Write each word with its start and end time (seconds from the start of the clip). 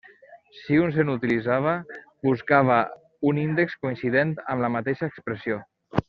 Si 0.59 0.77
un 0.83 0.93
se 0.95 1.03
n'utilitzava, 1.09 1.73
buscava 2.29 2.77
un 3.33 3.41
índex 3.45 3.75
coincident 3.87 4.33
amb 4.55 4.65
la 4.67 4.71
mateixa 4.77 5.11
expressió. 5.15 5.61